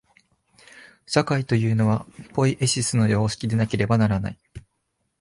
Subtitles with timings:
[1.05, 4.37] 社会というのは、ポイエシスの様式でなければならない。